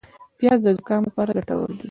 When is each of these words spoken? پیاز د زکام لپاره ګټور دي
پیاز 0.37 0.59
د 0.63 0.67
زکام 0.77 1.01
لپاره 1.07 1.35
ګټور 1.37 1.69
دي 1.71 1.77